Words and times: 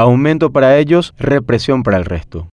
Aumento 0.00 0.50
para 0.50 0.78
ellos, 0.78 1.12
represión 1.18 1.82
para 1.82 1.98
el 1.98 2.06
resto. 2.06 2.48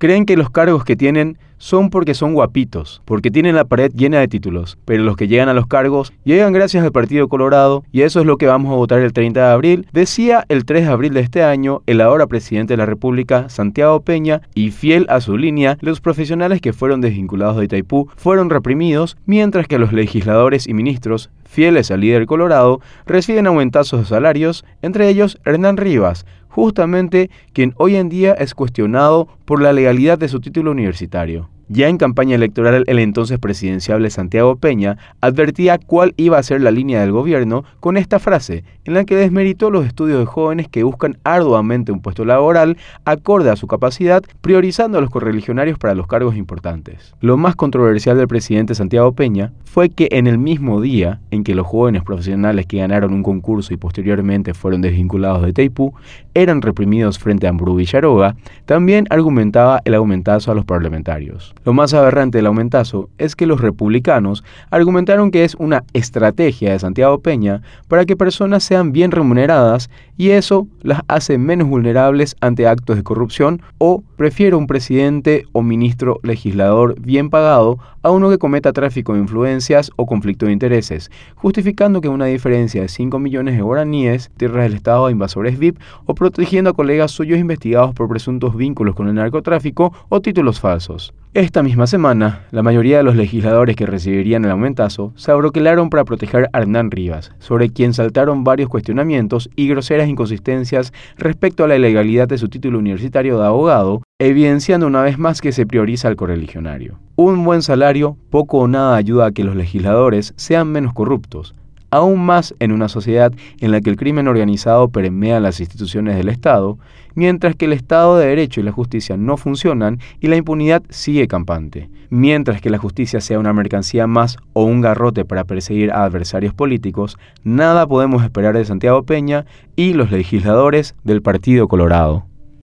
Creen 0.00 0.26
que 0.26 0.36
los 0.36 0.50
cargos 0.50 0.84
que 0.84 0.96
tienen 0.96 1.38
son 1.58 1.90
porque 1.90 2.14
son 2.14 2.34
guapitos, 2.34 3.02
porque 3.04 3.30
tienen 3.30 3.54
la 3.54 3.66
pared 3.66 3.92
llena 3.94 4.18
de 4.18 4.26
títulos, 4.26 4.78
pero 4.84 5.04
los 5.04 5.16
que 5.16 5.28
llegan 5.28 5.48
a 5.48 5.54
los 5.54 5.68
cargos 5.68 6.12
llegan 6.24 6.52
gracias 6.52 6.82
al 6.82 6.90
Partido 6.90 7.28
Colorado 7.28 7.84
y 7.92 8.02
eso 8.02 8.18
es 8.18 8.26
lo 8.26 8.36
que 8.36 8.46
vamos 8.46 8.72
a 8.72 8.76
votar 8.76 9.00
el 9.00 9.12
30 9.12 9.40
de 9.40 9.52
abril, 9.52 9.86
decía 9.92 10.44
el 10.48 10.64
3 10.64 10.86
de 10.86 10.92
abril 10.92 11.14
de 11.14 11.20
este 11.20 11.44
año 11.44 11.82
el 11.86 12.00
ahora 12.00 12.26
presidente 12.26 12.72
de 12.72 12.78
la 12.78 12.86
República, 12.86 13.48
Santiago 13.48 14.00
Peña, 14.00 14.42
y 14.54 14.72
fiel 14.72 15.06
a 15.08 15.20
su 15.20 15.36
línea, 15.36 15.78
los 15.80 16.00
profesionales 16.00 16.60
que 16.60 16.72
fueron 16.72 17.00
desvinculados 17.00 17.58
de 17.58 17.66
Itaipú 17.66 18.08
fueron 18.16 18.50
reprimidos, 18.50 19.16
mientras 19.24 19.68
que 19.68 19.78
los 19.78 19.92
legisladores 19.92 20.66
y 20.66 20.74
ministros, 20.74 21.30
fieles 21.44 21.92
al 21.92 22.00
líder 22.00 22.26
Colorado, 22.26 22.80
reciben 23.06 23.46
aumentazos 23.46 24.00
de 24.00 24.06
salarios, 24.06 24.64
entre 24.82 25.08
ellos 25.08 25.38
Hernán 25.44 25.76
Rivas, 25.76 26.26
justamente 26.48 27.30
quien 27.52 27.74
hoy 27.76 27.96
en 27.96 28.08
día 28.08 28.32
es 28.32 28.54
cuestionado 28.54 29.28
por 29.44 29.62
la 29.62 29.72
legalidad 29.72 30.18
de 30.18 30.28
su 30.28 30.40
título 30.40 30.70
universitario. 30.70 31.48
Ya 31.70 31.88
en 31.88 31.98
campaña 31.98 32.34
electoral, 32.34 32.84
el 32.86 32.98
entonces 32.98 33.38
presidenciable 33.38 34.08
Santiago 34.08 34.56
Peña 34.56 34.96
advertía 35.20 35.76
cuál 35.76 36.14
iba 36.16 36.38
a 36.38 36.42
ser 36.42 36.62
la 36.62 36.70
línea 36.70 37.02
del 37.02 37.12
gobierno 37.12 37.64
con 37.80 37.98
esta 37.98 38.18
frase, 38.18 38.64
en 38.86 38.94
la 38.94 39.04
que 39.04 39.16
desmeritó 39.16 39.70
los 39.70 39.84
estudios 39.84 40.18
de 40.18 40.24
jóvenes 40.24 40.68
que 40.68 40.82
buscan 40.82 41.18
arduamente 41.24 41.92
un 41.92 42.00
puesto 42.00 42.24
laboral 42.24 42.78
acorde 43.04 43.50
a 43.50 43.56
su 43.56 43.66
capacidad, 43.66 44.22
priorizando 44.40 44.96
a 44.96 45.02
los 45.02 45.10
correligionarios 45.10 45.78
para 45.78 45.94
los 45.94 46.06
cargos 46.06 46.36
importantes. 46.36 47.14
Lo 47.20 47.36
más 47.36 47.54
controversial 47.54 48.16
del 48.16 48.28
presidente 48.28 48.74
Santiago 48.74 49.12
Peña 49.12 49.52
fue 49.64 49.90
que 49.90 50.08
en 50.12 50.26
el 50.26 50.38
mismo 50.38 50.80
día 50.80 51.20
en 51.30 51.44
que 51.44 51.54
los 51.54 51.66
jóvenes 51.66 52.02
profesionales 52.02 52.64
que 52.66 52.78
ganaron 52.78 53.12
un 53.12 53.22
concurso 53.22 53.74
y 53.74 53.76
posteriormente 53.76 54.54
fueron 54.54 54.80
desvinculados 54.80 55.42
de 55.42 55.52
Teipú 55.52 55.92
eran 56.32 56.62
reprimidos 56.62 57.18
frente 57.18 57.46
a 57.46 57.50
Ambrú 57.50 57.74
Villaroga, 57.74 58.36
también 58.64 59.06
argumentaba 59.10 59.82
el 59.84 59.94
aumentazo 59.94 60.50
a 60.50 60.54
los 60.54 60.64
parlamentarios. 60.64 61.54
Lo 61.64 61.72
más 61.72 61.94
aberrante 61.94 62.38
del 62.38 62.46
aumentazo 62.46 63.08
es 63.18 63.36
que 63.36 63.46
los 63.46 63.60
republicanos 63.60 64.44
argumentaron 64.70 65.30
que 65.30 65.44
es 65.44 65.54
una 65.56 65.84
estrategia 65.92 66.72
de 66.72 66.78
Santiago 66.78 67.20
Peña 67.20 67.62
para 67.88 68.04
que 68.04 68.16
personas 68.16 68.64
sean 68.64 68.92
bien 68.92 69.10
remuneradas 69.10 69.90
y 70.16 70.30
eso 70.30 70.66
las 70.82 71.02
hace 71.08 71.38
menos 71.38 71.68
vulnerables 71.68 72.36
ante 72.40 72.66
actos 72.66 72.96
de 72.96 73.02
corrupción 73.02 73.62
o 73.78 74.02
prefiero 74.16 74.58
un 74.58 74.66
presidente 74.66 75.46
o 75.52 75.62
ministro 75.62 76.20
legislador 76.22 77.00
bien 77.00 77.30
pagado 77.30 77.78
a 78.02 78.10
uno 78.10 78.30
que 78.30 78.38
cometa 78.38 78.72
tráfico 78.72 79.14
de 79.14 79.20
influencias 79.20 79.90
o 79.96 80.06
conflicto 80.06 80.46
de 80.46 80.52
intereses, 80.52 81.10
justificando 81.34 82.00
que 82.00 82.08
una 82.08 82.26
diferencia 82.26 82.82
de 82.82 82.88
5 82.88 83.18
millones 83.18 83.56
de 83.56 83.62
guaraníes, 83.62 84.30
tierras 84.36 84.64
del 84.64 84.74
Estado 84.74 85.06
a 85.06 85.10
invasores 85.10 85.58
VIP 85.58 85.78
o 86.06 86.14
protegiendo 86.14 86.70
a 86.70 86.74
colegas 86.74 87.10
suyos 87.10 87.38
investigados 87.38 87.94
por 87.94 88.08
presuntos 88.08 88.56
vínculos 88.56 88.94
con 88.94 89.08
el 89.08 89.14
narcotráfico 89.14 89.92
o 90.08 90.20
títulos 90.20 90.60
falsos. 90.60 91.12
Esta 91.34 91.62
misma 91.62 91.86
semana, 91.86 92.46
la 92.52 92.62
mayoría 92.62 92.96
de 92.96 93.02
los 93.02 93.14
legisladores 93.14 93.76
que 93.76 93.84
recibirían 93.84 94.46
el 94.46 94.50
aumentazo 94.50 95.12
se 95.14 95.30
abroquelaron 95.30 95.90
para 95.90 96.06
proteger 96.06 96.48
a 96.54 96.60
Hernán 96.60 96.90
Rivas, 96.90 97.32
sobre 97.38 97.68
quien 97.68 97.92
saltaron 97.92 98.44
varios 98.44 98.70
cuestionamientos 98.70 99.50
y 99.54 99.68
groseras 99.68 100.08
inconsistencias 100.08 100.94
respecto 101.18 101.64
a 101.64 101.68
la 101.68 101.76
ilegalidad 101.76 102.28
de 102.28 102.38
su 102.38 102.48
título 102.48 102.78
universitario 102.78 103.38
de 103.38 103.46
abogado, 103.46 104.02
evidenciando 104.18 104.86
una 104.86 105.02
vez 105.02 105.18
más 105.18 105.42
que 105.42 105.52
se 105.52 105.66
prioriza 105.66 106.08
al 106.08 106.16
correligionario. 106.16 106.98
Un 107.16 107.44
buen 107.44 107.60
salario 107.60 108.16
poco 108.30 108.60
o 108.60 108.66
nada 108.66 108.96
ayuda 108.96 109.26
a 109.26 109.32
que 109.32 109.44
los 109.44 109.54
legisladores 109.54 110.32
sean 110.36 110.68
menos 110.68 110.94
corruptos, 110.94 111.54
aún 111.90 112.24
más 112.24 112.54
en 112.58 112.72
una 112.72 112.88
sociedad 112.88 113.32
en 113.60 113.72
la 113.72 113.80
que 113.80 113.90
el 113.90 113.96
crimen 113.96 114.28
organizado 114.28 114.88
permea 114.88 115.40
las 115.40 115.60
instituciones 115.60 116.16
del 116.16 116.28
Estado, 116.28 116.78
mientras 117.14 117.56
que 117.56 117.64
el 117.64 117.72
Estado 117.72 118.16
de 118.16 118.26
Derecho 118.26 118.60
y 118.60 118.64
la 118.64 118.72
justicia 118.72 119.16
no 119.16 119.36
funcionan 119.36 119.98
y 120.20 120.28
la 120.28 120.36
impunidad 120.36 120.82
sigue 120.88 121.26
campante. 121.28 121.90
Mientras 122.10 122.60
que 122.60 122.70
la 122.70 122.78
justicia 122.78 123.20
sea 123.20 123.38
una 123.38 123.52
mercancía 123.52 124.06
más 124.06 124.38
o 124.54 124.64
un 124.64 124.80
garrote 124.80 125.24
para 125.24 125.44
perseguir 125.44 125.90
a 125.90 126.04
adversarios 126.04 126.54
políticos, 126.54 127.18
nada 127.44 127.86
podemos 127.86 128.22
esperar 128.22 128.56
de 128.56 128.64
Santiago 128.64 129.02
Peña 129.02 129.44
y 129.76 129.92
los 129.92 130.10
legisladores 130.10 130.94
del 131.04 131.20
Partido 131.20 131.68
Colorado. 131.68 132.24